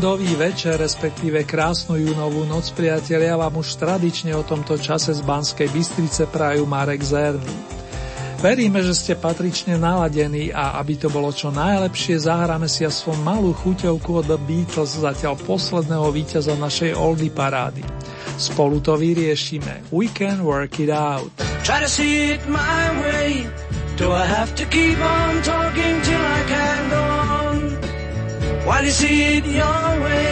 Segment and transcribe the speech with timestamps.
[0.00, 5.68] Pohodový večer, respektíve krásnu júnovú noc, priatelia, vám už tradične o tomto čase z Banskej
[5.68, 7.52] Bystrice prajú Marek Zerný.
[8.40, 13.52] Veríme, že ste patrične naladení a aby to bolo čo najlepšie, zahráme si aspoň malú
[13.52, 17.84] chuťovku od The Beatles, zatiaľ posledného víťaza našej oldie parády.
[18.40, 19.84] Spolu to vyriešime.
[19.92, 21.28] We can work it out.
[21.60, 23.44] Try to see it my way.
[24.00, 27.09] Do I have to keep on talking till I can go
[28.66, 30.30] While you see it your way,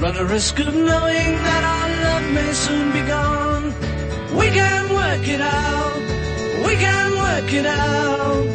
[0.00, 3.64] run the risk of knowing that our love may soon be gone.
[4.38, 5.96] We can work it out,
[6.66, 8.46] we can work it out.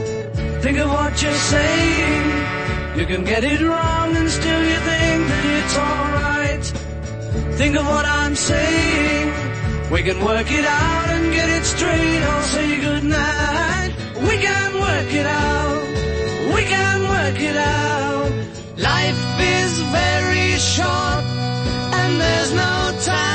[0.61, 2.27] Think of what you're saying.
[2.99, 6.65] You can get it wrong and still you think that it's alright.
[7.57, 9.27] Think of what I'm saying.
[9.91, 12.21] We can work it out and get it straight.
[12.21, 13.91] I'll say goodnight.
[14.21, 15.83] We can work it out.
[16.55, 18.60] We can work it out.
[18.81, 21.23] Life is very short
[21.99, 23.31] and there's no time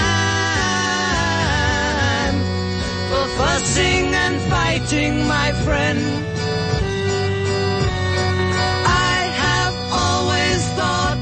[3.10, 6.00] for fussing and fighting, my friend.
[9.12, 9.74] I have
[10.04, 11.18] always thought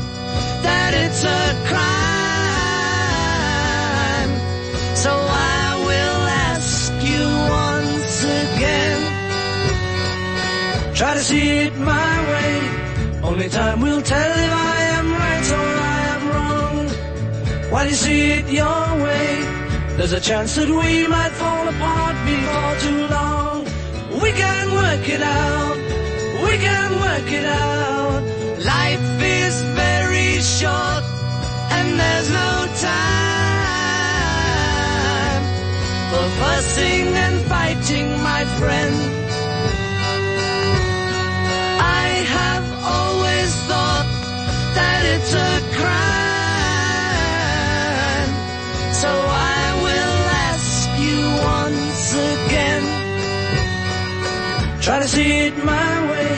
[0.62, 1.84] that it's a crime.
[4.96, 7.24] So I will ask you
[7.60, 9.00] once again.
[10.94, 12.13] Try to see it my
[13.34, 16.88] only time will tell if I am right or I am wrong.
[17.72, 19.28] While you see it your way,
[19.96, 23.64] there's a chance that we might fall apart before too long.
[24.22, 25.76] We can work it out.
[26.46, 28.22] We can work it out.
[28.74, 31.04] Life is very short
[31.76, 32.52] and there's no
[32.88, 33.42] time
[36.10, 39.24] for fussing and fighting, my friend.
[45.24, 45.92] It's a crime.
[49.02, 51.20] So I will ask you
[51.56, 52.84] once again.
[54.80, 56.32] Try to see it my way.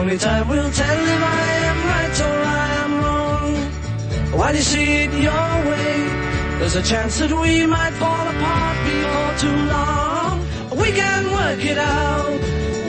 [0.00, 3.52] Only time will tell if I am right or I am wrong.
[4.38, 5.92] While you see it your way,
[6.58, 10.34] there's a chance that we might fall apart before too long.
[10.82, 12.40] We can work it out.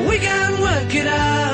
[0.09, 1.47] We can work it out.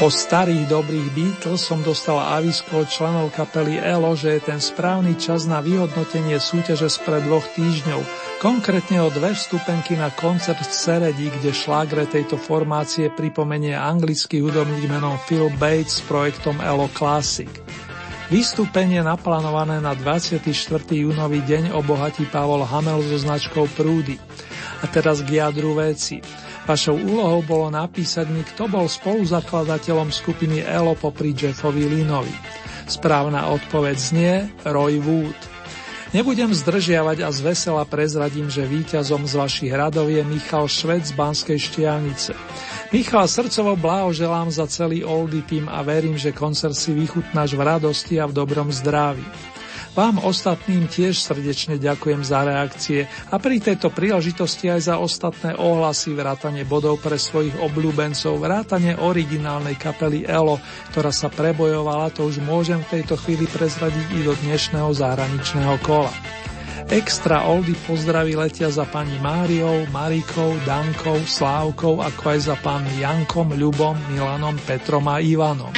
[0.00, 5.20] Po starých dobrých Beatles som dostal avisko od členov kapely ELO, že je ten správny
[5.20, 8.00] čas na vyhodnotenie súťaže spred dvoch týždňov,
[8.40, 14.88] konkrétne o dve vstupenky na koncert v Seredi, kde šlágre tejto formácie pripomenie anglický hudobník
[14.88, 17.52] menom Phil Bates s projektom ELO Classic.
[18.32, 20.40] Vystúpenie naplánované na 24.
[20.96, 24.16] júnový deň obohatí Pavol Hamel so značkou Prúdy.
[24.80, 26.24] A teraz k jadru veci.
[26.70, 32.30] Vašou úlohou bolo napísať mi, kto bol spoluzakladateľom skupiny ELO popri Jeffovi Linovi.
[32.86, 35.34] Správna odpoveď znie Roy Wood.
[36.14, 41.58] Nebudem zdržiavať a zvesela prezradím, že víťazom z vašich radov je Michal Švec z Banskej
[41.58, 42.38] Štiavnice.
[42.94, 48.22] Michal, srdcovo blahoželám za celý Oldy tým a verím, že koncert si vychutnáš v radosti
[48.22, 49.26] a v dobrom zdraví.
[49.90, 56.14] Vám ostatným tiež srdečne ďakujem za reakcie a pri tejto príležitosti aj za ostatné ohlasy
[56.14, 60.62] vrátane bodov pre svojich obľúbencov, vrátane originálnej kapely ELO,
[60.94, 66.14] ktorá sa prebojovala, to už môžem v tejto chvíli prezradiť i do dnešného zahraničného kola.
[66.90, 73.54] Extra oldy pozdraví letia za pani Máriou, Marikou, Dankou, Slávkou, ako aj za pánmi Jankom,
[73.54, 75.70] Ľubom, Milanom, Petrom a Ivanom.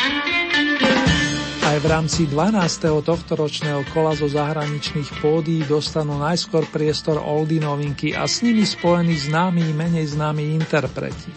[1.72, 3.00] Aj v rámci 12.
[3.00, 9.16] tohto ročného kola zo zahraničných pódií dostanú najskôr priestor oldy novinky a s nimi spojení
[9.16, 11.32] známi i menej známi interpreti.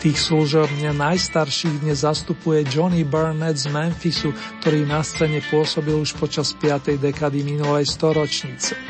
[0.00, 4.32] Tých služobne najstarších dnes zastupuje Johnny Burnett z Memphisu,
[4.64, 6.96] ktorý na scéne pôsobil už počas 5.
[6.96, 8.80] dekady minulej storočnice.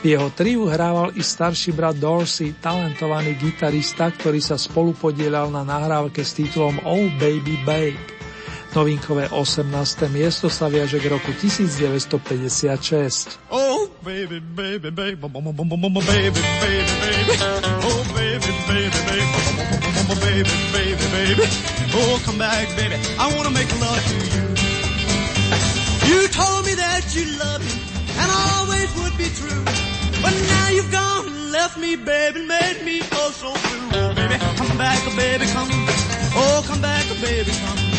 [0.00, 6.24] V jeho triu hrával i starší brat Dorsey, talentovaný gitarista, ktorý sa spolupodielal na nahrávke
[6.24, 8.21] s titulom Oh Baby Babe.
[8.72, 10.08] Novinkové 18.
[10.08, 13.36] miesto sa viaže k roku 1956.
[13.52, 16.40] Oh baby, baby, baby, baby, baby,
[17.84, 19.28] oh baby, baby, baby,
[20.16, 21.44] baby, baby, baby,
[21.92, 24.56] oh come back, baby, I wanna make love to you.
[26.08, 27.76] You told me that you love me,
[28.16, 29.60] and always would be true.
[30.24, 34.16] But now you've gone and left me, baby, made me oh so blue.
[34.16, 35.68] Baby, come back, baby, come.
[36.32, 37.91] Oh, come back, baby, come.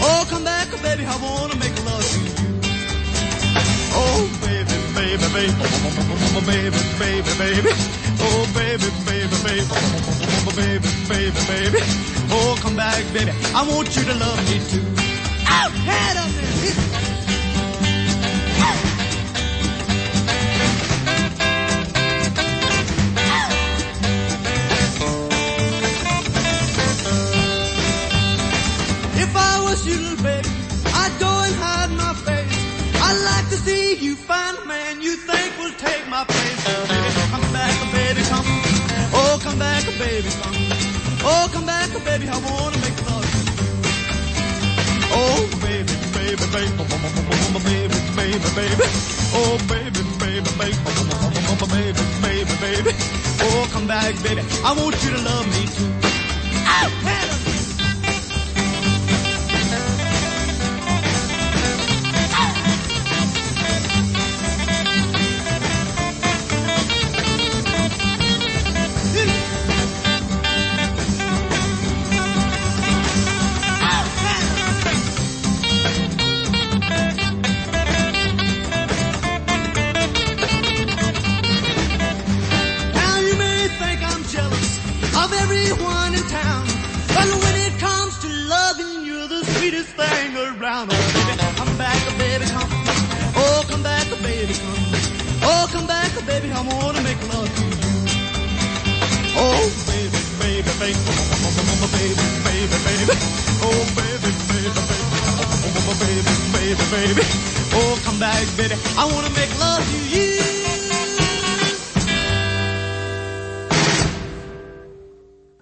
[0.00, 2.34] Oh, come back, baby, I wanna make love to you.
[4.00, 7.72] Oh, baby, baby, baby, oh, baby, baby, baby.
[8.20, 11.78] Oh, baby, baby, baby, oh, baby, baby, baby.
[12.30, 14.84] Oh, come back, baby, I want you to love me too.
[15.50, 16.87] Oh, head up there.
[42.18, 43.26] Baby, I wanna make love.
[45.10, 46.84] Oh, baby, baby, baby,
[47.62, 48.84] baby, baby, baby.
[49.34, 50.78] Oh, baby, baby, baby,
[51.70, 52.92] baby, baby, baby.
[53.40, 55.92] Oh, come back, baby, I want you to love me too.
[56.66, 57.47] Oh,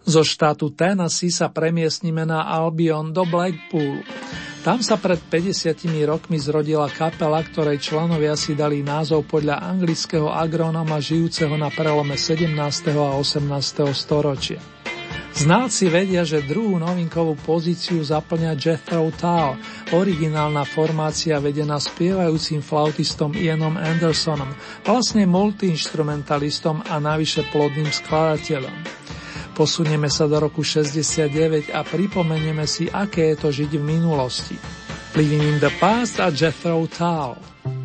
[0.06, 4.06] Zo štátu Tennessee sa premiestnime na Albion do Blackpoolu.
[4.66, 10.98] Tam sa pred 50 rokmi zrodila kapela, ktorej členovia si dali názov podľa anglického agronoma
[10.98, 12.54] žijúceho na prelome 17.
[12.94, 13.46] a 18.
[13.94, 14.75] storočia.
[15.36, 19.60] Znalci vedia, že druhú novinkovú pozíciu zaplňa Jethro Tull,
[19.92, 24.48] originálna formácia vedená spievajúcim flautistom Ianom Andersonom,
[24.80, 28.76] vlastne multiinstrumentalistom a navyše plodným skladateľom.
[29.52, 34.56] Posunieme sa do roku 69 a pripomenieme si, aké je to žiť v minulosti.
[35.12, 37.75] Living in the Past a Jethro Tull.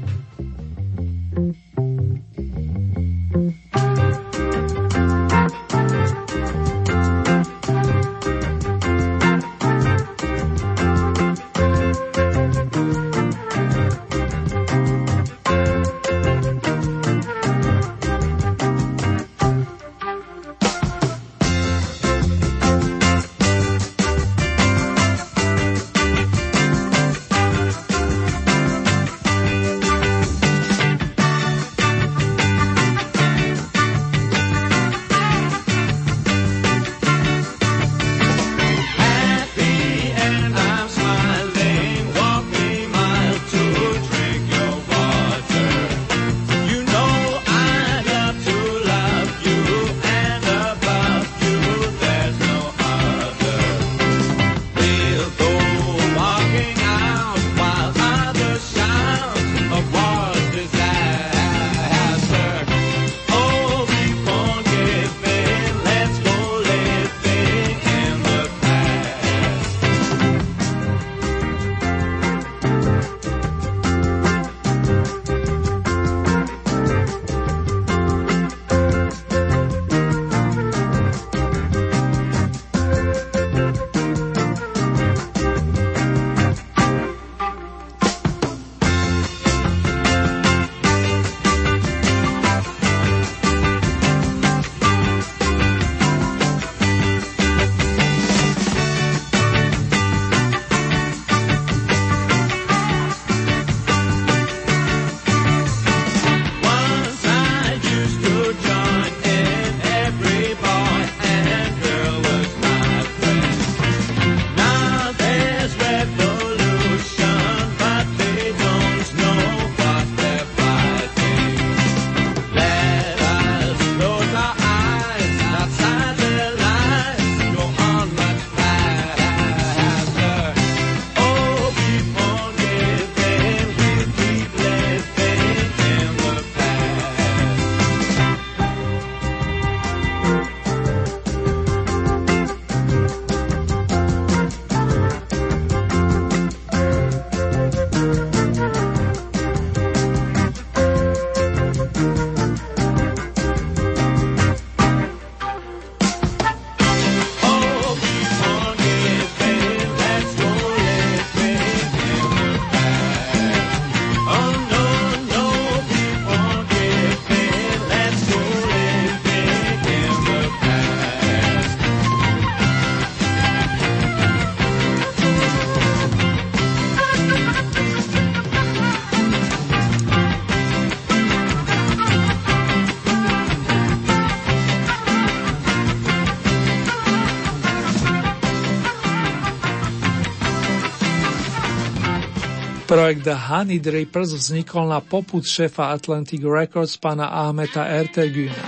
[192.91, 198.67] Projekt The Honey Drippers vznikol na poput šéfa Atlantic Records pana Ahmeta Erteguna.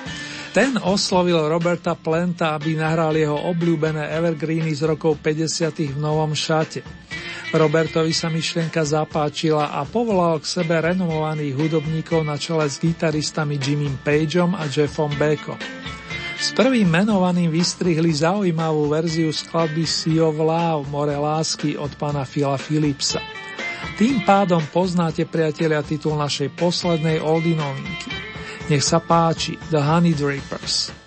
[0.55, 5.91] Ten oslovil Roberta Plenta, aby nahral jeho obľúbené evergreeny z rokov 50.
[5.91, 6.87] v novom šate.
[7.51, 13.99] Robertovi sa myšlienka zapáčila a povolal k sebe renomovaných hudobníkov na čele s gitaristami Jimmym
[14.07, 15.59] Pageom a Jeffom Beckom.
[16.39, 22.55] S prvým menovaným vystrihli zaujímavú verziu skladby Sea of Love, More lásky od pána Phila
[22.55, 23.42] Philipsa.
[23.99, 28.11] Tým pádom poznáte, priatelia, titul našej poslednej oldy novinky.
[28.71, 31.02] Nech sa páči, The Honey Drippers.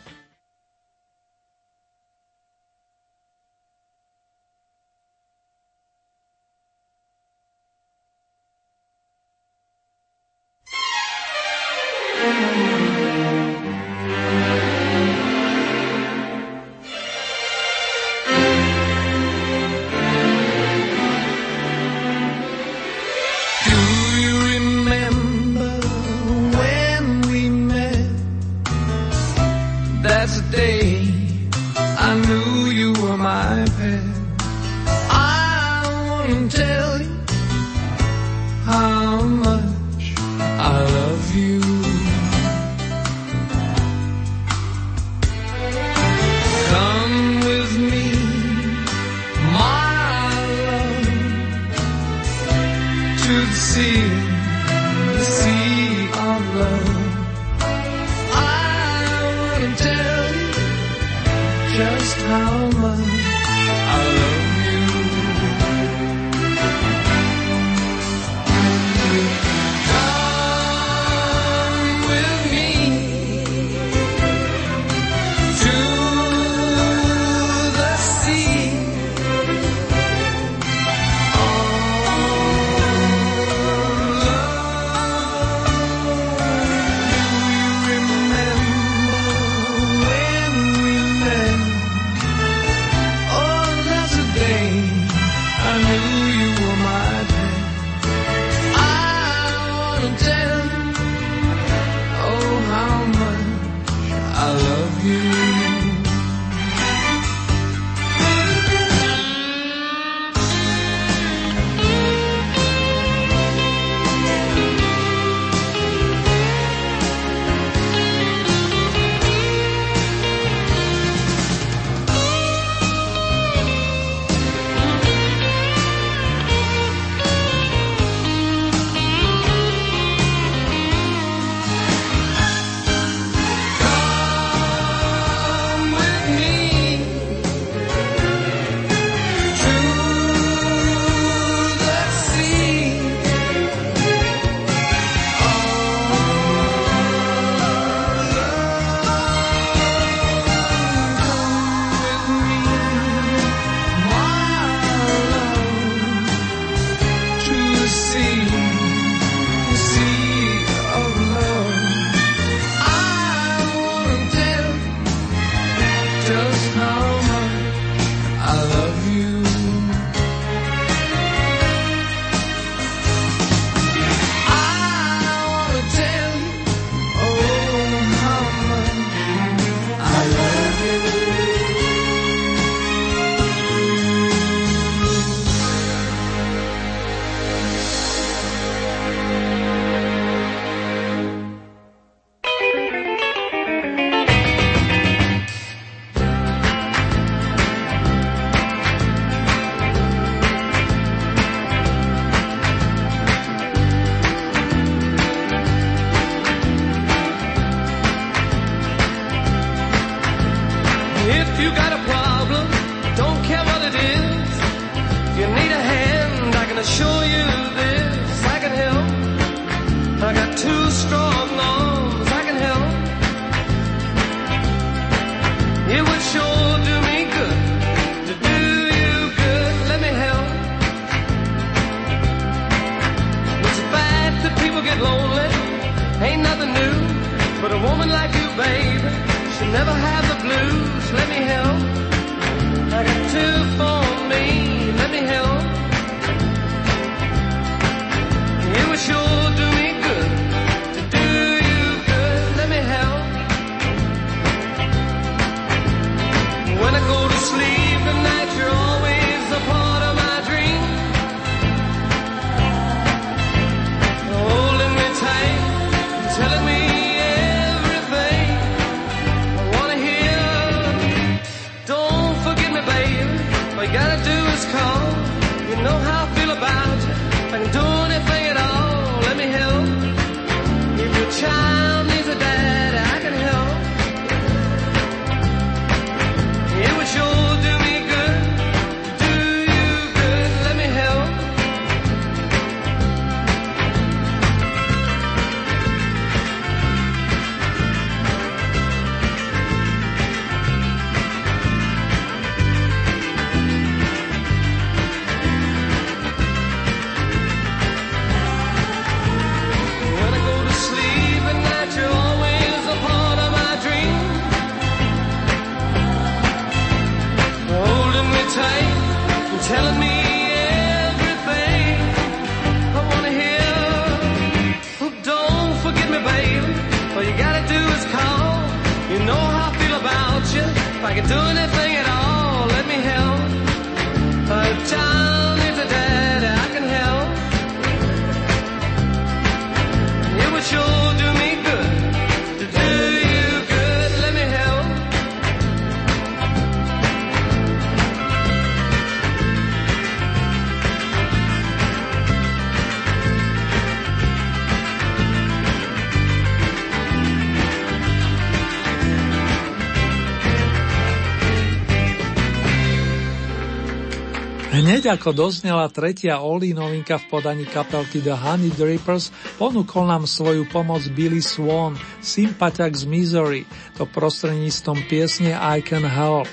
[365.07, 371.07] Ako doznela tretia Oli novinka v podaní kapelky The Honey Drippers, ponúkol nám svoju pomoc
[371.15, 373.63] Billy Swan, sympatiak z Missouri,
[373.95, 376.51] to prostredníctvom piesne I Can Help.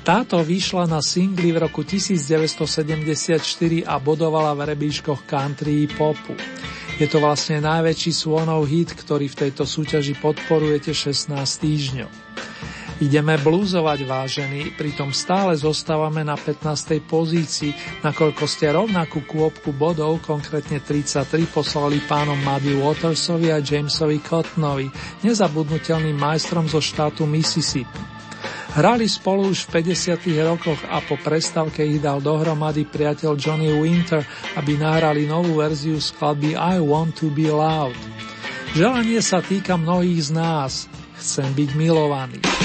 [0.00, 3.36] Táto vyšla na singli v roku 1974
[3.84, 6.32] a bodovala v rebíškoch country popu.
[6.96, 12.29] Je to vlastne najväčší Swanov hit, ktorý v tejto súťaži podporujete 16 týždňov.
[13.00, 17.00] Ideme blúzovať vážení, pritom stále zostávame na 15.
[17.08, 17.72] pozícii,
[18.04, 24.92] nakoľko ste rovnakú kôpku bodov, konkrétne 33, poslali pánom Muddy Watersovi a Jamesovi Cottonovi,
[25.24, 28.20] nezabudnutelným majstrom zo štátu Mississippi.
[28.76, 30.20] Hrali spolu už v 50.
[30.44, 34.20] rokoch a po prestávke ich dal dohromady priateľ Johnny Winter,
[34.60, 37.96] aby nahrali novú verziu skladby I Want to be Loud.
[38.76, 40.72] Želanie sa týka mnohých z nás.
[41.16, 42.59] Chcem byť milovaný.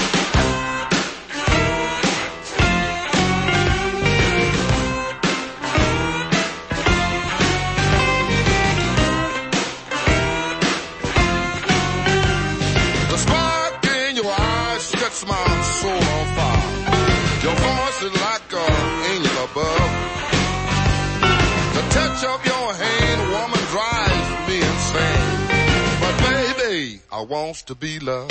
[27.22, 28.30] Wants to be loved.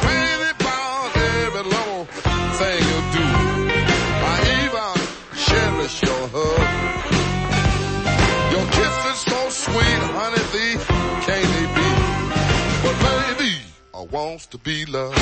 [0.00, 2.04] Crazy about every little
[2.58, 3.26] thing you do.
[4.32, 4.94] I even
[5.46, 6.62] cherish your hug.
[8.52, 10.76] Your kiss is so sweet, honey, thee
[11.24, 11.88] can't they be?
[12.84, 13.52] But baby,
[13.94, 15.18] I wants to be loved.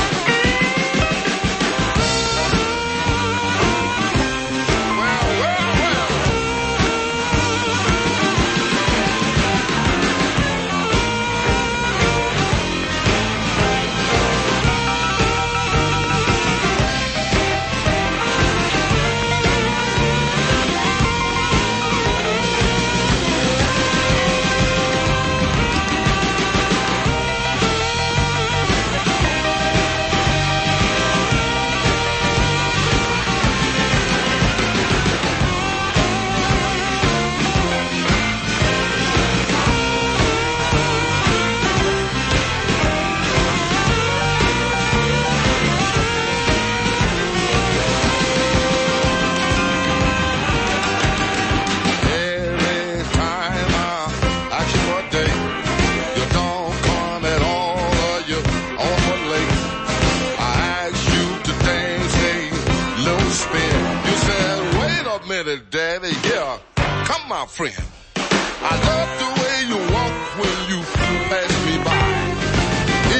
[66.00, 66.58] baby, yeah.
[67.04, 67.84] Come, my friend.
[68.16, 70.80] I love the way you walk when you
[71.28, 72.06] pass me by.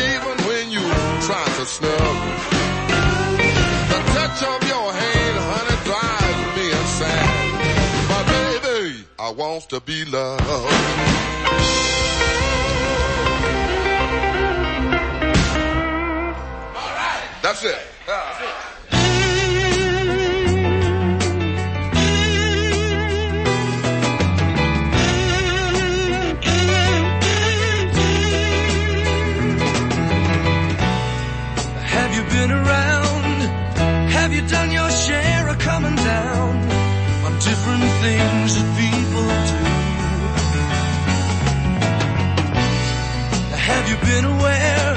[0.09, 0.85] Even when you
[1.27, 2.17] try to snub.
[3.93, 7.53] The touch of your hand, honey, drives me insane.
[8.11, 10.43] But baby, I want to be loved.
[17.43, 17.79] That's it.
[18.07, 18.72] That's it.
[38.03, 39.63] things that people do.
[43.71, 44.95] Have you been aware?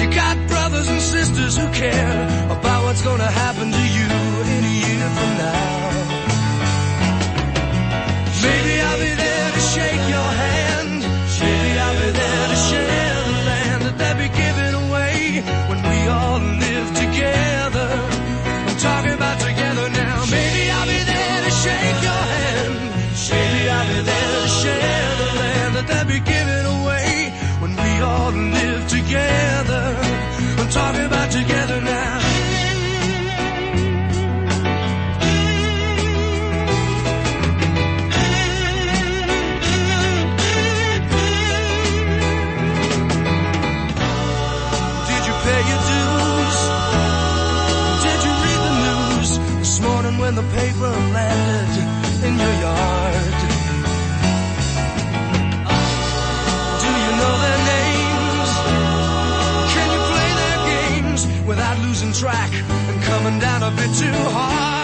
[0.00, 2.20] You got brothers and sisters who care
[2.56, 4.10] about what's gonna happen to you
[4.54, 5.82] in a year from now.
[8.46, 10.61] Maybe I'll be there to shake your hand.
[50.34, 51.88] When the paper landed
[52.26, 53.40] in your yard.
[56.80, 58.50] Do you know their names?
[59.74, 64.81] Can you play their games without losing track and coming down a bit too hard?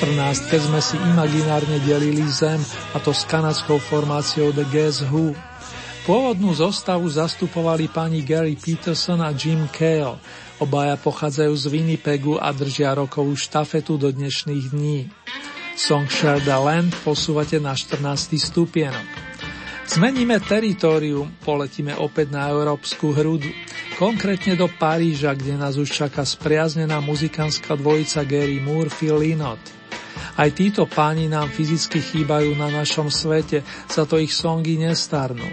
[0.00, 2.56] 14 keď sme si imaginárne delili zem,
[2.96, 5.36] a to s kanadskou formáciou The Guess Who.
[6.08, 10.16] Pôvodnú zostavu zastupovali pani Gary Peterson a Jim Cale.
[10.56, 15.12] Obaja pochádzajú z Winnipegu a držia rokovú štafetu do dnešných dní.
[15.76, 18.00] Song Share the Land posúvate na 14.
[18.40, 19.04] stupienok.
[19.84, 23.52] Zmeníme teritorium, poletíme opäť na európsku hrudu,
[24.00, 29.79] konkrétne do Paríža, kde nás už čaká spriaznená muzikánska dvojica Gary Murphy Linot.
[30.40, 35.44] Aj títo páni nám fyzicky chýbajú na našom svete, za to ich songy nestarnú.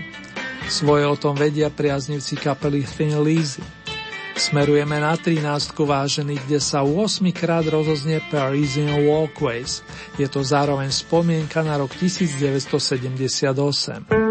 [0.71, 3.60] Svoje o tom vedia priaznivci kapely Thin Lizzy.
[4.39, 5.43] Smerujeme na 13
[5.76, 9.84] vážený, kde sa 8 krát rozoznie Parisian Walkways.
[10.15, 14.27] Je to zároveň spomienka na rok 1978.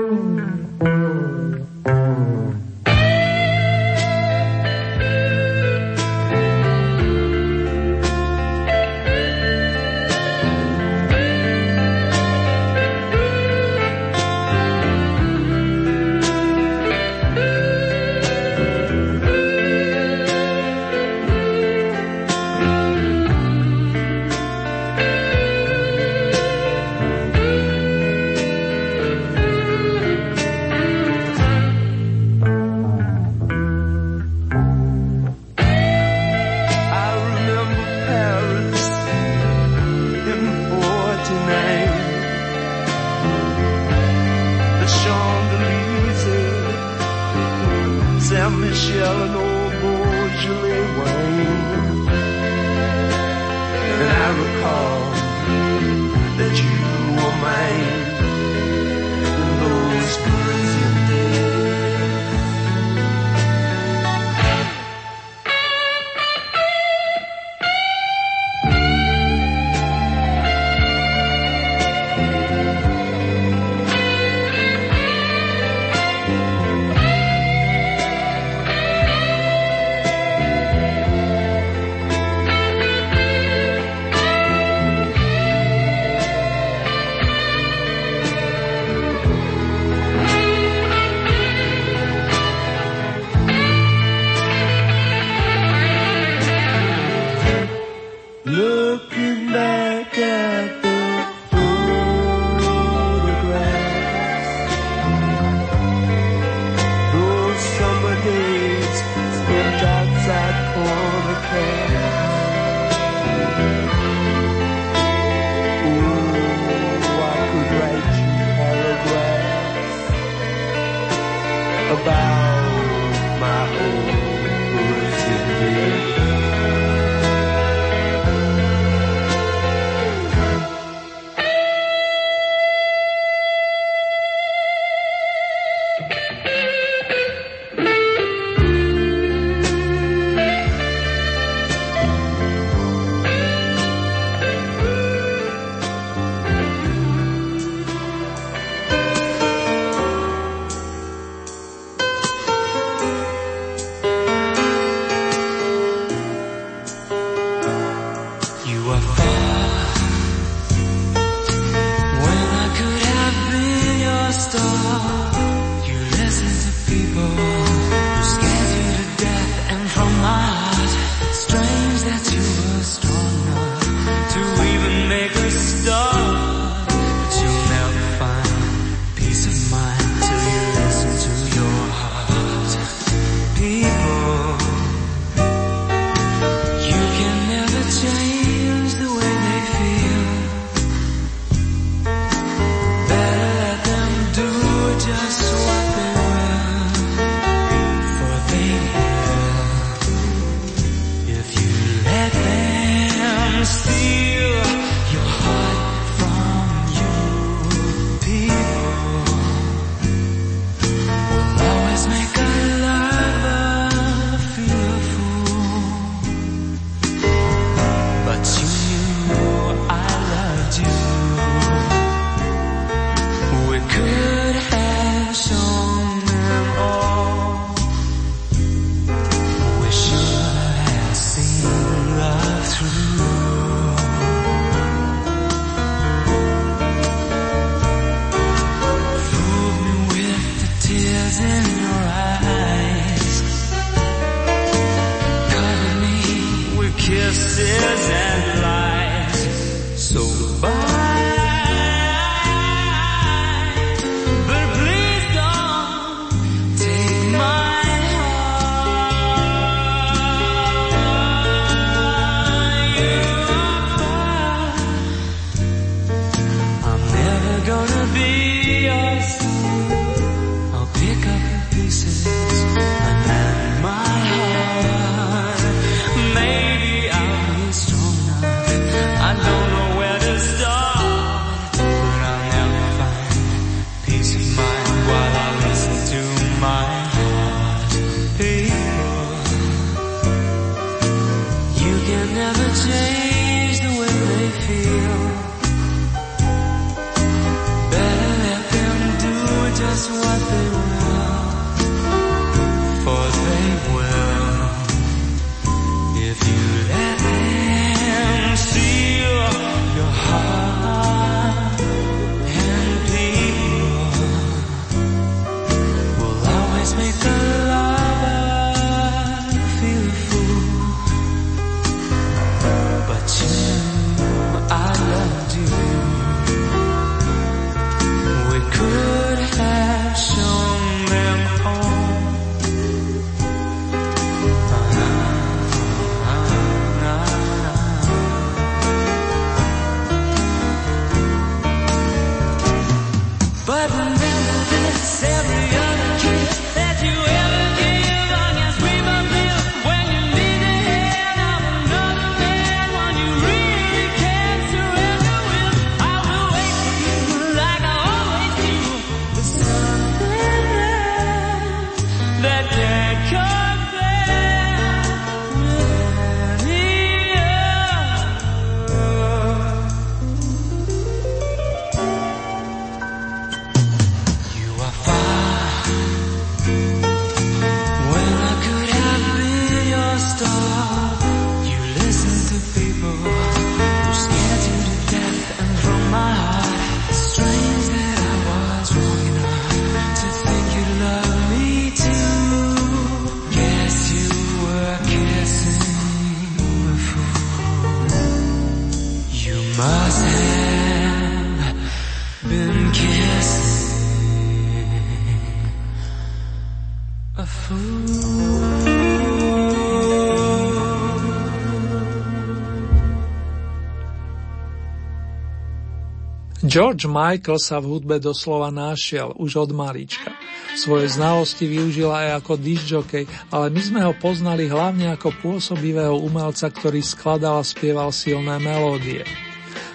[416.77, 420.29] George Michael sa v hudbe doslova našiel už od malička.
[420.77, 426.69] Svoje znalosti využil aj ako disjockey, ale my sme ho poznali hlavne ako pôsobivého umelca,
[426.69, 429.25] ktorý skladal a spieval silné melódie.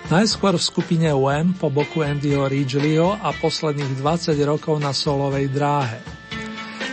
[0.10, 6.02] Najskôr v skupine Wham po boku Andyho Ridgelyho a posledných 20 rokov na solovej dráhe.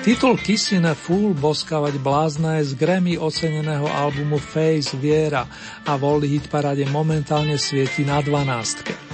[0.05, 5.49] Titul Kissing a Fool boskávať blázna je z Grammy oceneného albumu Face Viera
[5.89, 9.08] a voľný hit parade momentálne svieti na 12.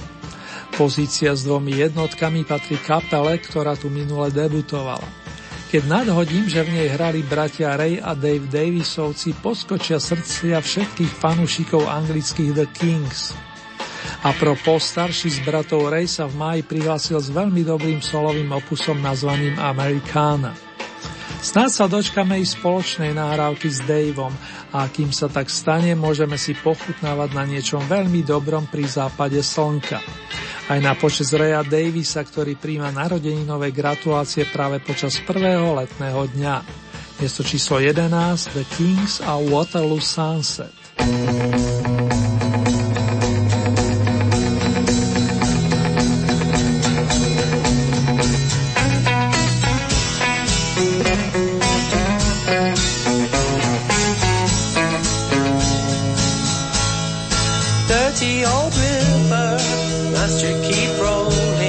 [0.75, 5.07] Pozícia s dvomi jednotkami patrí kapele, ktorá tu minule debutovala.
[5.71, 11.87] Keď nadhodím, že v nej hrali bratia Ray a Dave Davisovci, poskočia srdcia všetkých fanúšikov
[11.87, 13.31] anglických The Kings.
[14.27, 18.99] A pro postarší z bratov Ray sa v máji prihlásil s veľmi dobrým solovým opusom
[18.99, 20.64] nazvaným Americana.
[21.45, 24.33] Snáď sa dočkame i spoločnej nahrávky s Daveom
[24.73, 30.01] a kým sa tak stane, môžeme si pochutnávať na niečom veľmi dobrom pri západe slnka.
[30.65, 36.55] Aj na počas Raya Davisa, ktorý príjma narodeninové gratulácie práve počas prvého letného dňa.
[37.21, 38.09] Miesto číslo 11
[38.49, 40.73] The Kings a Waterloo Sunset.
[57.87, 59.57] dirty old river
[60.13, 61.64] must you keep rolling?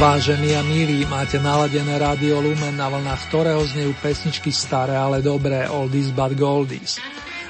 [0.00, 5.68] Vážení a milí, máte naladené rádio Lumen, na vlnách ktorého znejú pesničky staré, ale dobré,
[5.68, 6.96] oldies but goldies.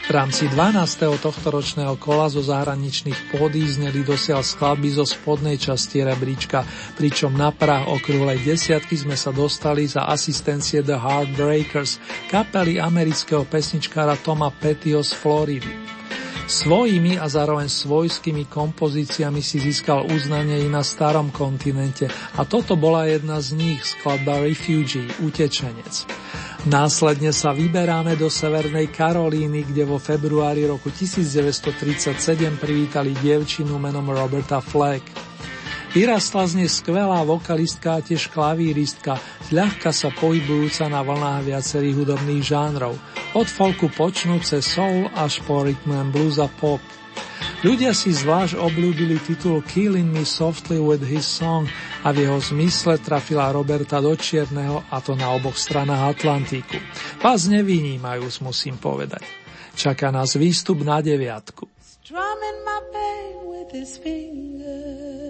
[0.03, 0.75] V rámci 12.
[1.23, 6.67] tohto ročného kola zo zahraničných pódy zneli dosiaľ skladby zo spodnej časti rebríčka,
[6.99, 12.03] pričom na prah okrúhlej desiatky sme sa dostali za asistencie The Heartbreakers,
[12.35, 15.90] kapely amerického pesničkára Toma Pettio z Floridy.
[16.51, 23.07] Svojimi a zároveň svojskými kompozíciami si získal uznanie i na starom kontinente a toto bola
[23.07, 26.11] jedna z nich, skladba Refugee, utečenec.
[26.67, 32.19] Následne sa vyberáme do Severnej Karolíny, kde vo februári roku 1937
[32.59, 35.07] privítali dievčinu menom Roberta Fleck.
[35.91, 39.19] Vyrastla z nej skvelá vokalistka a tiež klavíristka,
[39.51, 42.95] ľahka sa pohybujúca na vlnách viacerých hudobných žánrov,
[43.35, 46.79] od folku počnúce soul až po and blues a pop.
[47.67, 51.67] Ľudia si zvlášť obľúbili titul Killing Me Softly with His Song
[52.07, 56.79] a v jeho zmysle trafila Roberta do čierneho a to na oboch stranách Atlantiku.
[57.19, 59.27] Vás nevynímajú, musím povedať.
[59.75, 61.67] Čaká nás výstup na deviatku.
[61.83, 65.30] Strumming my pain with his fingers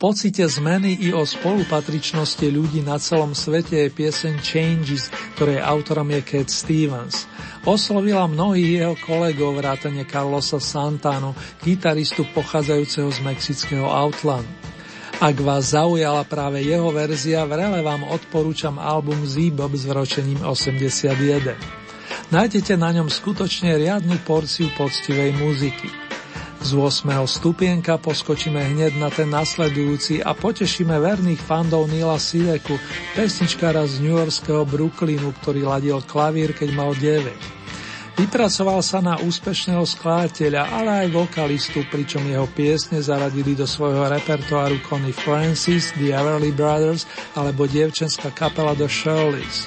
[0.00, 6.20] pocite zmeny i o spolupatričnosti ľudí na celom svete je pieseň Changes, ktorej autorom je
[6.24, 7.28] Cat Stevens.
[7.68, 14.48] Oslovila mnohých jeho kolegov vrátane Carlosa Santanu, gitaristu pochádzajúceho z mexického Outlandu.
[15.20, 21.60] Ak vás zaujala práve jeho verzia, vrele vám odporúčam album Z-Bob s vročením 81.
[22.32, 25.99] Nájdete na ňom skutočne riadnu porciu poctivej muziky.
[26.70, 27.26] Z 8.
[27.26, 32.78] stupienka poskočíme hneď na ten nasledujúci a potešíme verných fandov Nila Siveku,
[33.18, 38.22] pesničkára z New Yorkského Brooklynu, ktorý ladil klavír, keď mal 9.
[38.22, 44.78] Vypracoval sa na úspešného skladateľa, ale aj vokalistu, pričom jeho piesne zaradili do svojho repertoáru
[44.86, 47.02] Connie Francis, The Everly Brothers
[47.34, 49.66] alebo dievčenská kapela The Shirleys.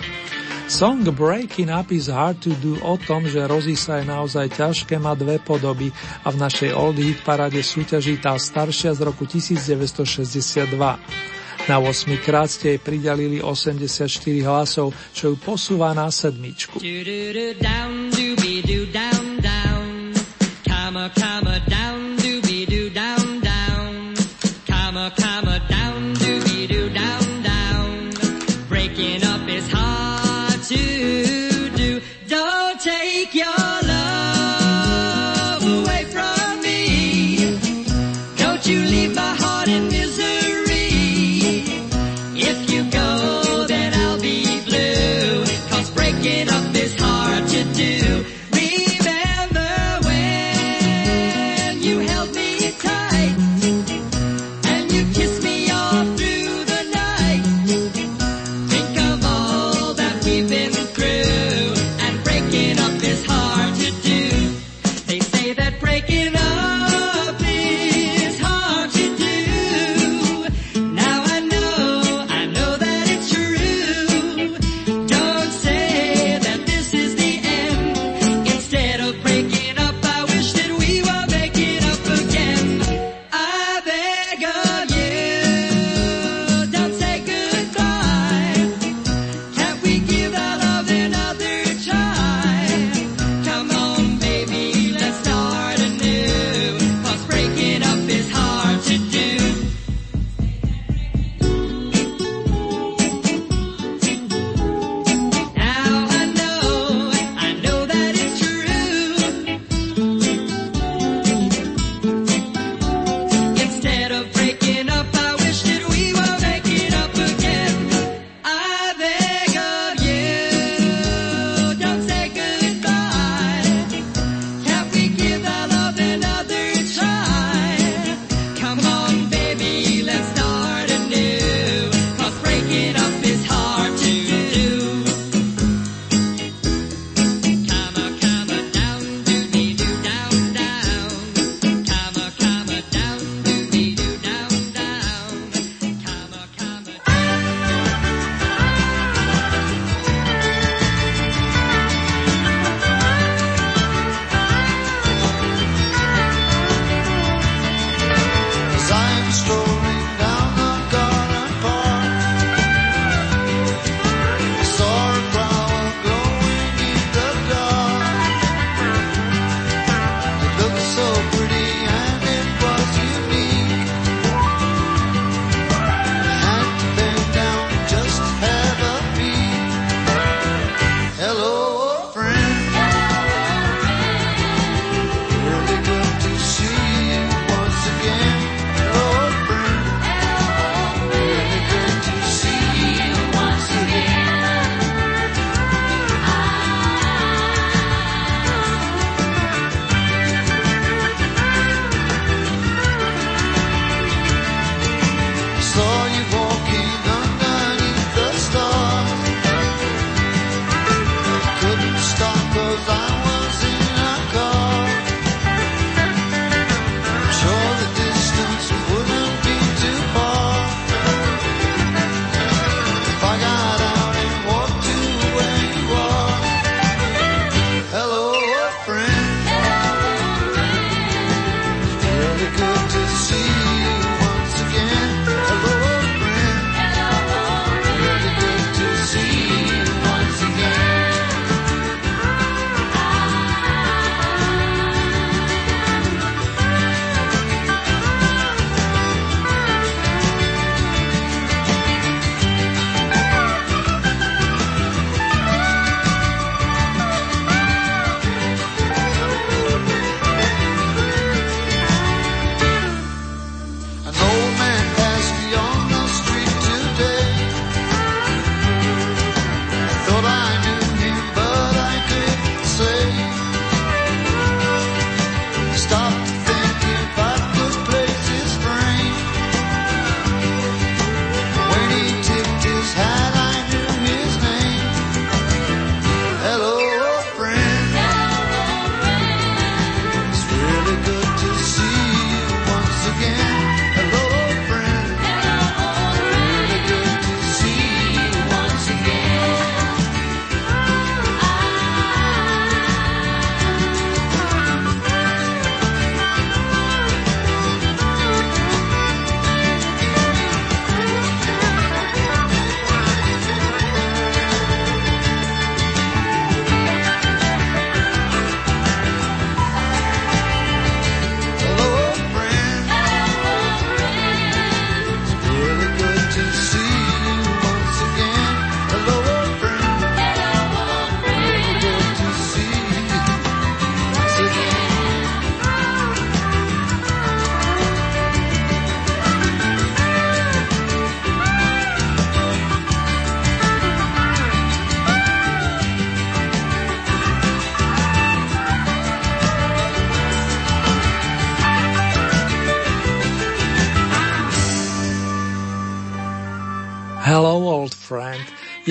[0.68, 4.95] Song Breaking Up is Hard to Do o tom, že Rozy sa je naozaj ťažké,
[4.95, 5.91] má dve podoby
[6.24, 10.72] a v našej Old Hit parade súťaží tá staršia z roku 1962.
[11.68, 14.07] Na 8 krát ste jej pridelili 84
[14.43, 16.80] hlasov, čo ju posúva na sedmičku.
[16.84, 17.03] you
[21.24, 21.72] help me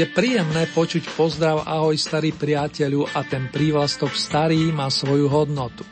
[0.03, 5.87] Je príjemné počuť pozdrav ahoj starý priateľu a ten prívlastok starý má svoju hodnotu.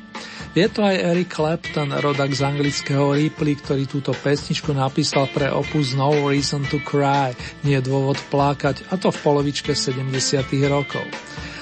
[0.51, 5.95] Je to aj Eric Clapton, rodak z anglického Ripley, ktorý túto pesničku napísal pre opus
[5.95, 10.11] No Reason to Cry, nie je dôvod plákať, a to v polovičke 70.
[10.67, 11.07] rokov.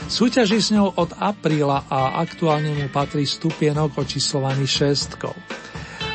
[0.08, 5.36] Súťaží s ňou od apríla a aktuálne mu patrí stupienok očíslovaný šestkou.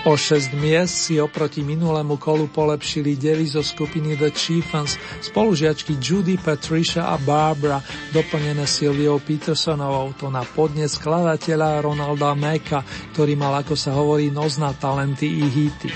[0.04, 6.36] O 6 miest si oproti minulému kolu polepšili devy zo skupiny The Chiefens, spolužiačky Judy,
[6.36, 7.80] Patricia a Barbara,
[8.12, 12.84] doplnené Sylviou Petersonovou, to na podnet skladateľa Ronalda Meka,
[13.16, 15.88] ktorý mal, ako sa hovorí, nozná talenty i hity.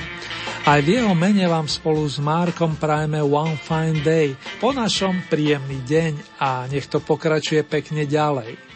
[0.64, 5.84] Aj v jeho mene vám spolu s Markom prajeme One Fine Day, po našom príjemný
[5.84, 8.67] deň a nech to pokračuje pekne ďalej.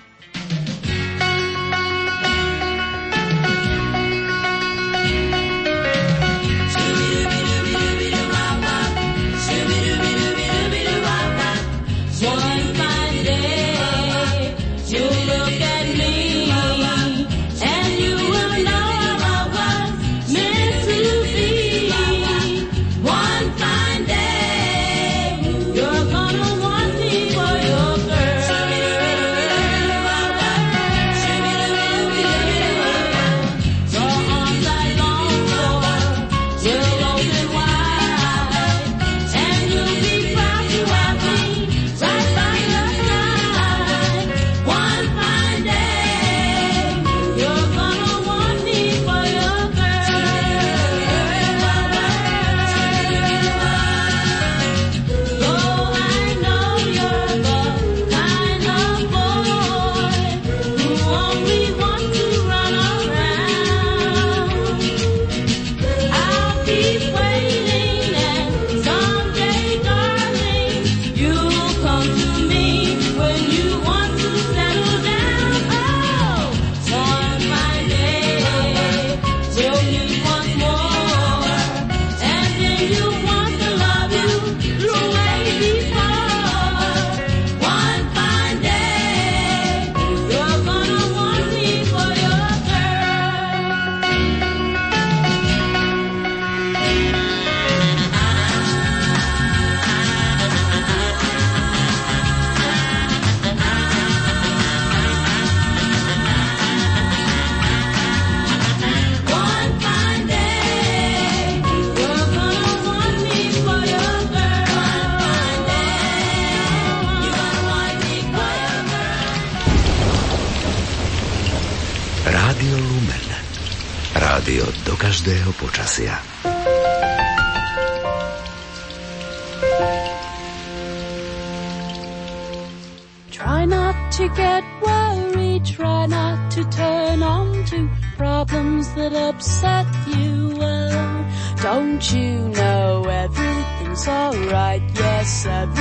[142.01, 144.81] Don't you know everything's alright?
[144.95, 145.80] Yes, everything's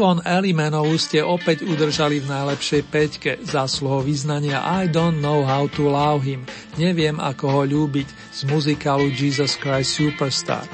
[0.00, 5.92] Ivon Elimenovú ste opäť udržali v najlepšej peťke, zásluhou vyznania I don't know how to
[5.92, 6.48] love him,
[6.80, 10.64] neviem ako ho ľúbiť, z muzikálu Jesus Christ Superstar.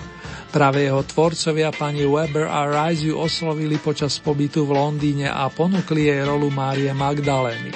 [0.54, 6.06] Práve jeho tvorcovia pani Weber a Rice ju oslovili počas pobytu v Londýne a ponúkli
[6.06, 7.74] jej rolu Márie Magdalény.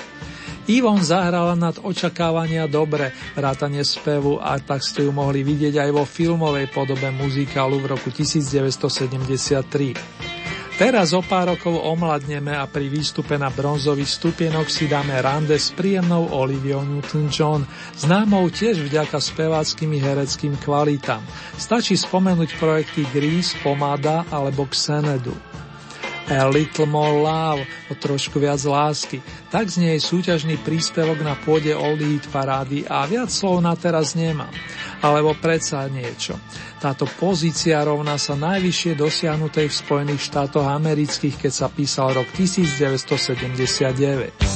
[0.71, 6.07] Ivon zahrala nad očakávania dobre, vrátane spevu a tak ste ju mohli vidieť aj vo
[6.07, 10.20] filmovej podobe muzikálu v roku 1973.
[10.81, 15.77] Teraz o pár rokov omladneme a pri výstupe na bronzový stupienok si dáme rande s
[15.77, 17.69] príjemnou Oliviou Newton-John,
[18.01, 21.21] známou tiež vďaka speváckým hereckým kvalitám.
[21.61, 25.37] Stačí spomenúť projekty Grease, Pomada alebo Xenedu.
[26.31, 29.19] A Little More Love, o trošku viac lásky.
[29.51, 34.15] Tak znie jej súťažný príspevok na pôde Oldie Hit parády a viac slov na teraz
[34.15, 34.55] nemám.
[35.03, 36.39] Alebo predsa niečo.
[36.79, 44.50] Táto pozícia rovná sa najvyššie dosiahnutej v Spojených štátoch amerických, keď sa písal rok 1979.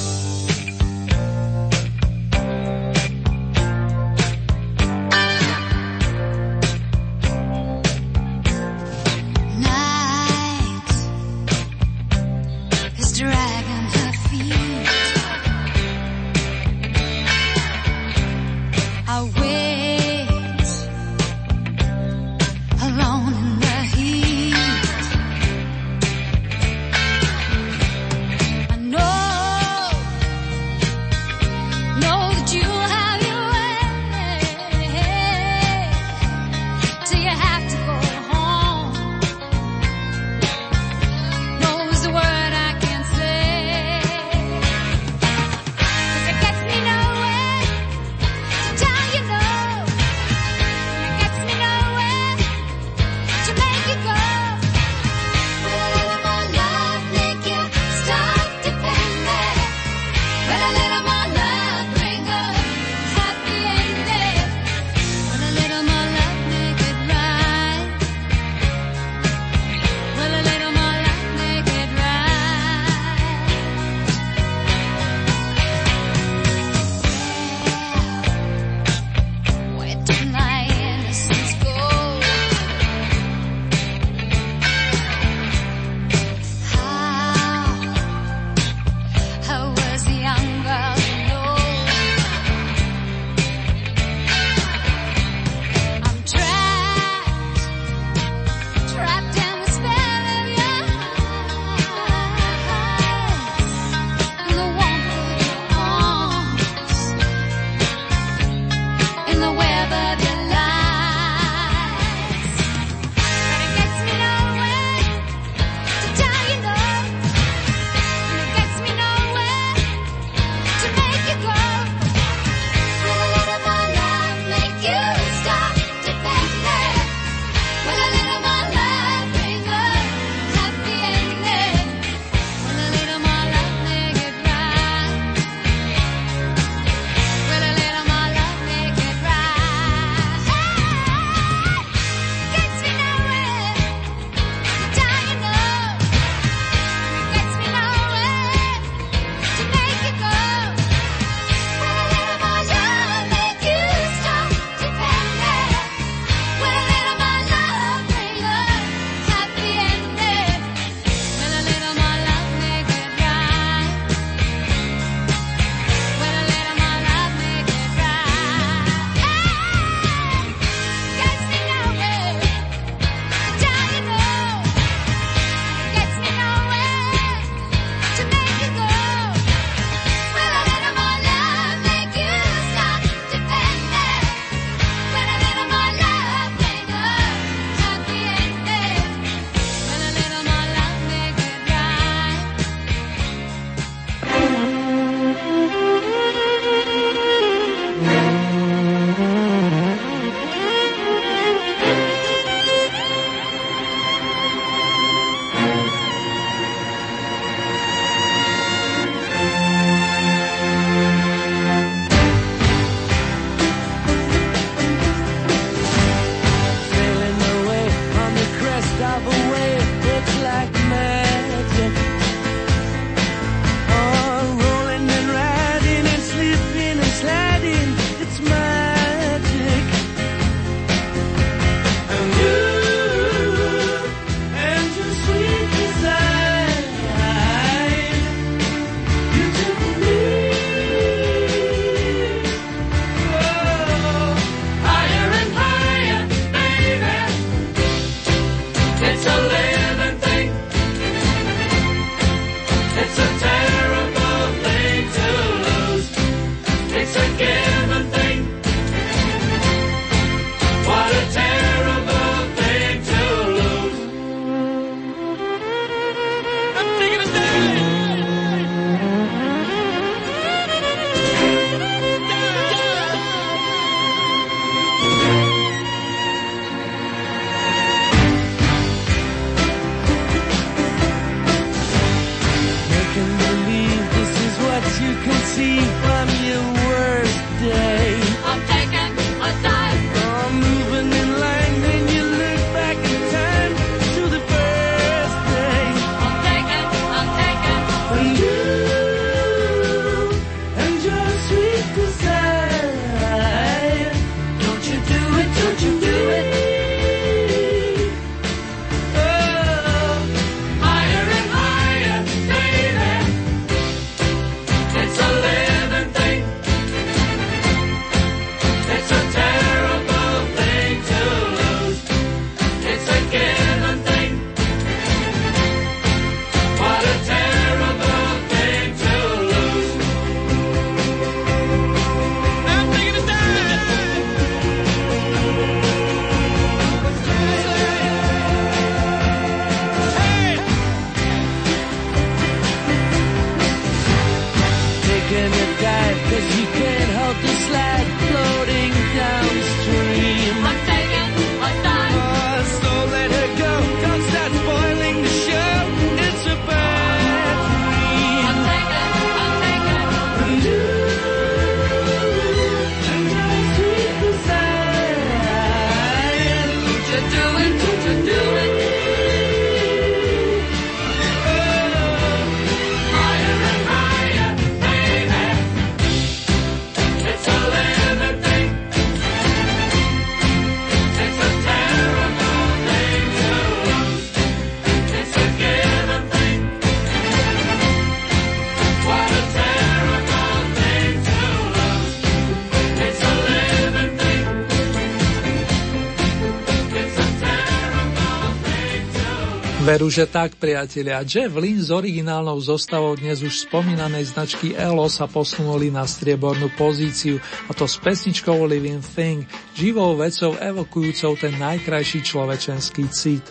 [399.95, 401.23] Veru, že tak, priatelia.
[401.23, 407.39] Jeff Lynne s originálnou zostavou dnes už spomínanej značky ELO sa posunuli na striebornú pozíciu,
[407.39, 413.47] a to s pesničkou Living Thing, živou vecou evokujúcou ten najkrajší človečenský cit.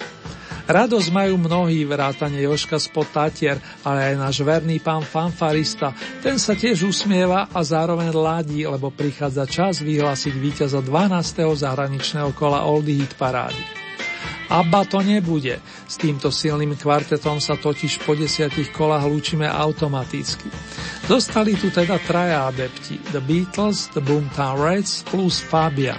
[0.69, 5.97] Radosť majú mnohí, vrátane Joška spod Tatier, ale aj náš verný pán fanfarista.
[6.21, 11.41] Ten sa tiež usmieva a zároveň ladí, lebo prichádza čas vyhlásiť víťaza 12.
[11.57, 13.74] zahraničného kola Oldie Hit parády.
[14.55, 15.59] Abba to nebude.
[15.91, 20.47] S týmto silným kvartetom sa totiž po desiatich kolách lúčime automaticky.
[21.11, 25.99] Dostali tu teda traja adepti, The Beatles, The Boomtown Reds plus Fabian.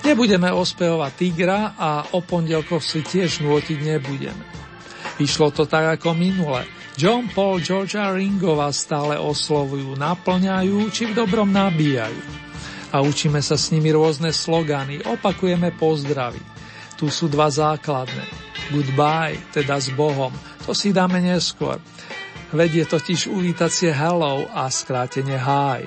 [0.00, 4.44] Nebudeme ospevovať Tigra a o pondelkoch si tiež nôtiť nebudeme.
[5.20, 6.64] Vyšlo to tak ako minule.
[6.96, 12.20] John Paul, George a Ringo vás stále oslovujú, naplňajú či v dobrom nabíjajú.
[12.96, 16.51] A učíme sa s nimi rôzne slogany, opakujeme pozdravy.
[17.02, 18.22] Tu sú dva základné.
[18.70, 20.30] Goodbye, teda s Bohom,
[20.62, 21.82] to si dáme neskôr.
[22.54, 25.82] Vedie totiž uvítacie hello a skrátenie hi.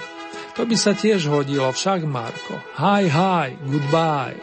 [0.60, 2.60] To by sa tiež hodilo, však Marko.
[2.76, 4.36] Hi, hi, goodbye.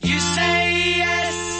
[0.00, 1.52] You say yes,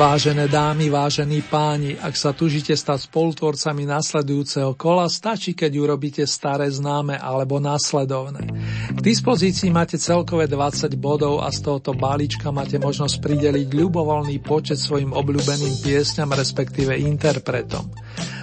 [0.00, 6.72] Vážené dámy, vážení páni, ak sa tužite stať spolutvorcami nasledujúceho kola, stačí, keď urobíte staré
[6.72, 8.48] známe alebo následovné.
[8.96, 14.80] K dispozícii máte celkové 20 bodov a z tohoto balíčka máte možnosť prideliť ľubovoľný počet
[14.80, 17.92] svojim obľúbeným piesňam, respektíve interpretom.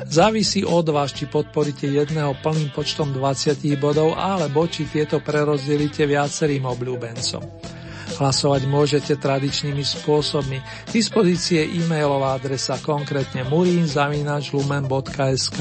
[0.06, 6.70] Závisí od vás, či podporíte jedného plným počtom 20 bodov, alebo či tieto prerozdelíte viacerým
[6.70, 7.77] obľúbencom.
[8.18, 10.58] Hlasovať môžete tradičnými spôsobmi.
[10.60, 15.60] K dispozície e-mailová adresa konkrétne murinzavinačlumen.sk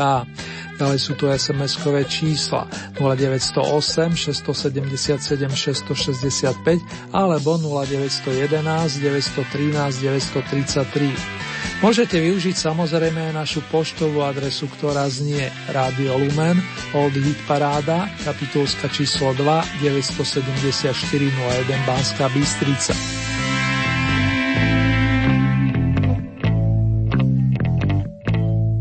[0.76, 2.68] Ďalej sú tu SMS-kové čísla
[3.00, 5.16] 0908 677
[5.48, 11.56] 665 alebo 0911 913 933.
[11.84, 16.56] Môžete využiť samozrejme aj našu poštovú adresu, ktorá znie Radio Lumen,
[16.96, 23.25] Old Hit Paráda, kapitulska číslo 2, 974 01 Banská Bystrica.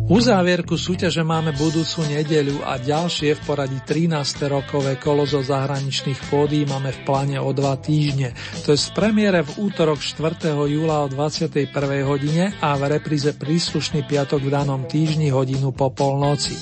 [0.06, 4.14] Uzávierku súťaže máme budúcu nedeľu a ďalšie v poradí 13.
[4.54, 8.38] rokové kolo zo zahraničných pódí máme v pláne o dva týždne.
[8.70, 10.54] To je z premiére v útorok 4.
[10.70, 11.74] júla o 21.
[12.06, 16.54] hodine a v repríze príslušný piatok v danom týždni hodinu po polnoci.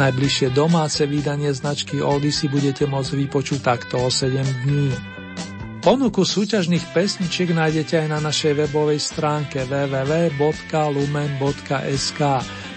[0.00, 4.96] Najbližšie domáce vydanie značky Oldy si budete môcť vypočuť takto o 7 dní.
[5.84, 10.40] Ponuku súťažných pesničiek nájdete aj na našej webovej stránke www.lumen.sk.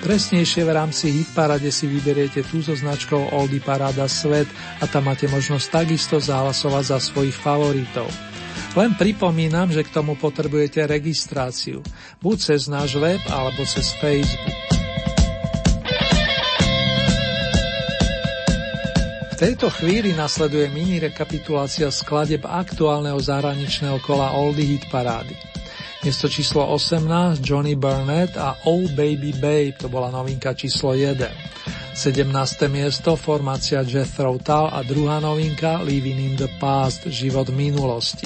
[0.01, 4.49] Presnejšie v rámci Hitparade si vyberiete tú so značkou Oldy Parada Svet
[4.81, 8.09] a tam máte možnosť takisto zahlasovať za svojich favoritov.
[8.73, 11.85] Len pripomínam, že k tomu potrebujete registráciu,
[12.17, 14.57] buď cez náš web alebo cez Facebook.
[19.29, 25.60] V tejto chvíli nasleduje mini rekapitulácia skladeb aktuálneho zahraničného kola Oldy Hit Parády.
[26.01, 31.13] Miesto číslo 18 Johnny Burnett a Oh Baby Babe, to bola novinka číslo 1.
[31.93, 32.25] 17.
[32.73, 38.25] miesto formácia Jethro Tull a druhá novinka Living in the Past, život minulosti.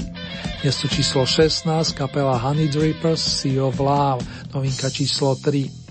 [0.64, 4.24] Miesto číslo 16 kapela Honey Drippers Sea of Love,
[4.56, 5.85] novinka číslo 3.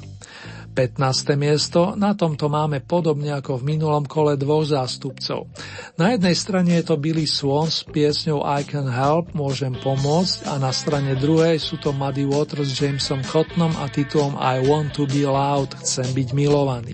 [0.75, 1.39] 15.
[1.39, 5.47] miesto, na tomto máme podobne ako v minulom kole dvoch zástupcov.
[5.95, 10.59] Na jednej strane je to Billy Swan s piesňou I Can Help, Môžem pomôcť a
[10.59, 15.07] na strane druhej sú to Muddy Waters s Jamesom Cottonom a titulom I Want to
[15.07, 16.93] be Loud, Chcem byť milovaný.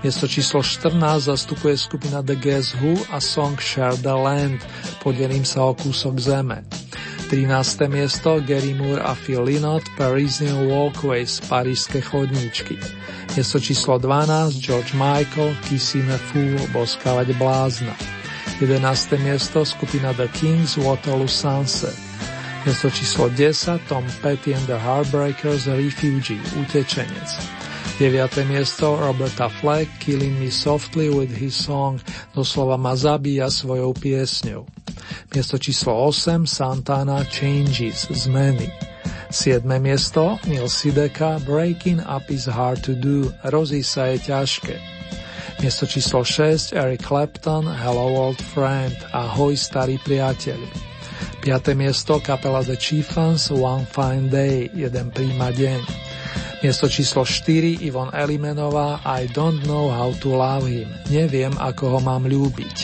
[0.00, 4.60] Miesto číslo 14 zastupuje skupina The Guess Who a song Share the Land,
[5.00, 6.79] podelím sa o kúsok zeme.
[7.30, 7.86] 13.
[7.86, 12.74] miesto Gary Moore a Phil Lynott Parisian Walkways, parížske chodníčky.
[13.38, 17.94] Miesto číslo 12 George Michael Kissing a Fool, boskávať blázna.
[18.58, 19.22] 11.
[19.22, 21.94] miesto skupina The Kings Waterloo Sunset.
[22.66, 27.30] Miesto číslo 10 Tom Petty and the Heartbreakers Refugee, utečenec.
[28.00, 28.48] 9.
[28.48, 32.00] miesto Roberta Fleck Killing Me Softly with his song
[32.32, 34.64] doslova ma zabíja svojou piesňou.
[35.36, 38.72] Miesto číslo 8 Santana Changes, zmeny.
[39.28, 39.68] 7.
[39.76, 44.80] miesto Neil Sideka Breaking Up is Hard to Do, rozí sa je ťažké.
[45.60, 50.56] Miesto číslo 6 Eric Clapton Hello Old Friend, Ahoj starý priateľ.
[51.44, 51.76] 5.
[51.76, 56.09] miesto kapela The Chiefans One Fine Day, jeden príjma deň.
[56.60, 61.98] Miesto číslo 4 Ivon Elimenová I don't know how to love him, neviem ako ho
[62.04, 62.76] mám ľúbiť.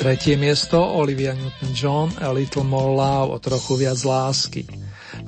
[0.00, 4.64] Tretie miesto Olivia Newton-John A Little More Love o trochu viac lásky.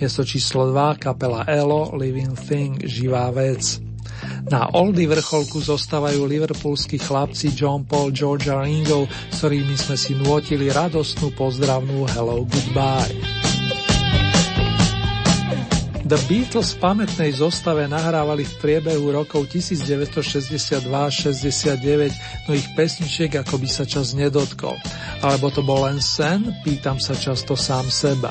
[0.00, 3.84] Miesto číslo 2 kapela Elo Living Thing Živá vec.
[4.48, 10.12] Na oldy vrcholku zostávajú liverpoolskí chlapci John Paul, George a Ringo, s ktorými sme si
[10.16, 13.41] nôtili radostnú pozdravnú Hello Goodbye.
[16.12, 20.92] The Beatles v pamätnej zostave nahrávali v priebehu rokov 1962-69
[22.44, 24.76] no ich pesničiek, ako by sa čas nedotkol.
[25.24, 28.28] Alebo to bol len sen, pýtam sa často sám seba.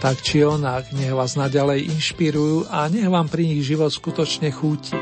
[0.00, 4.96] Tak či onak, nech vás naďalej inšpirujú a nech vám pri nich život skutočne chúti.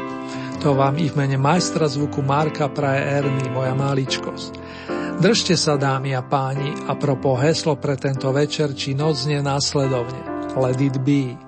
[0.67, 4.59] To vám i v mene majstra zvuku Marka praje Erny, moja maličkosť.
[5.23, 10.51] Držte sa, dámy a páni, a propo heslo pre tento večer či noc následovne.
[10.59, 11.48] Let it be.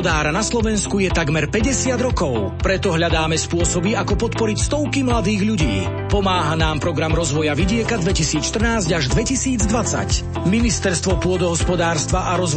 [0.00, 5.76] poľnohospodára na Slovensku je takmer 50 rokov, preto hľadáme spôsoby, ako podporiť stovky mladých ľudí.
[6.08, 10.48] Pomáha nám program rozvoja vidieka 2014 až 2020.
[10.48, 12.48] Ministerstvo pôdohospodárstva a rozvoja